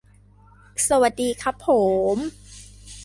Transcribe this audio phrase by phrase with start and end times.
[0.87, 1.67] สวัสดีครับโผ
[2.15, 2.17] ม